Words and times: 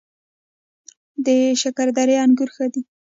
د 1.25 1.27
شکردرې 1.61 2.15
انګور 2.23 2.49
ښه 2.55 2.65
دي 2.73 2.81